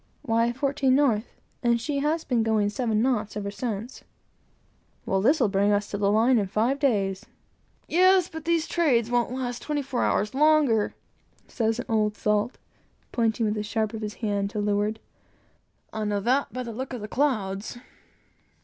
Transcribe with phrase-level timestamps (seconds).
[0.23, 1.27] "Why fourteen, north,
[1.61, 4.03] and she has been going seven knots ever since."
[5.05, 7.27] "Well, this will bring us up to the line in five days."
[7.87, 10.95] "Yes, but these trades won't last twenty four hours longer,"
[11.47, 12.57] says an old salt,
[13.11, 14.99] pointing with the sharp of his hand to leeward,
[15.93, 17.77] "I know that by the look of the clouds."